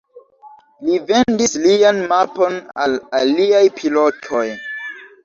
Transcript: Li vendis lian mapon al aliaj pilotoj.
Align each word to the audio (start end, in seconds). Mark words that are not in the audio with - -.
Li 0.85 0.95
vendis 1.11 1.53
lian 1.65 1.99
mapon 2.13 2.57
al 2.87 2.97
aliaj 3.21 3.61
pilotoj. 3.81 4.43